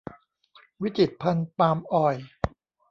[0.81, 2.25] วิจิตรภัณฑ์ปาล์มออยล์